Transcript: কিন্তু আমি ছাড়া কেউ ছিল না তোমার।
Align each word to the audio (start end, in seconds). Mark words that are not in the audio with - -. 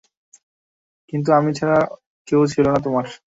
কিন্তু 1.09 1.29
আমি 1.39 1.51
ছাড়া 1.59 1.77
কেউ 2.27 2.41
ছিল 2.53 2.65
না 2.67 2.79
তোমার। 2.85 3.05